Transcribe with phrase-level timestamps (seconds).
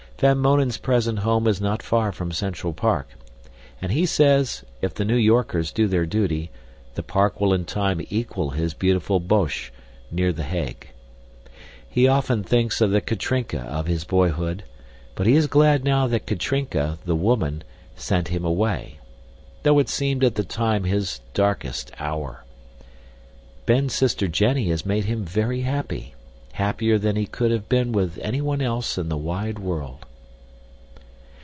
[0.21, 3.09] Van Mounen's present home is not far from Central Park,
[3.81, 6.51] and he says if the New Yorkers do their duty
[6.93, 9.71] the park will in time equal his beautiful Bosch,
[10.11, 10.91] near The Hague.
[11.89, 14.63] He often thinks of the Katrinka of his boyhood,
[15.15, 17.63] but he is glad now that Katrinka, the woman,
[17.95, 18.99] sent him away,
[19.63, 22.43] though it seemed at the time his darkest hour.
[23.65, 26.13] Ben's sister Jenny has made him very happy,
[26.53, 30.05] happier than he could have been with anyone else in the wide world.